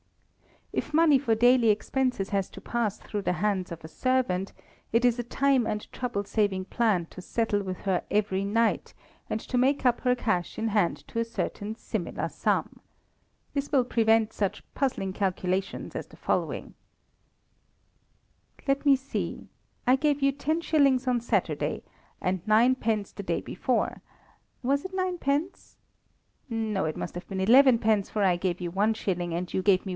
[0.73, 4.53] If Money for daily expenses has to pass through the hands of a servant,
[4.93, 8.93] it is a time and trouble saving plan to settle with her every night,
[9.29, 12.79] and to make up her cash in hand to a certain similar sum.
[13.53, 16.73] This will prevent such puzzling calculations as the following:
[18.65, 19.49] "Let me see:
[19.85, 21.05] I gave you 10s.
[21.07, 21.83] on Saturday,
[22.21, 23.13] and 9d.
[23.15, 24.01] the day before.
[24.63, 25.75] Was it 9d.?
[26.49, 29.89] No, it must have been 11d., for I gave you 1s., and you gave me
[29.89, 29.89] 1d.